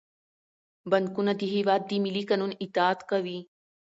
بانکونه 0.89 1.31
د 1.39 1.41
هیواد 1.55 1.81
د 1.87 1.91
مالي 2.03 2.23
قانون 2.29 2.51
اطاعت 2.63 2.99
کوي. 3.09 3.39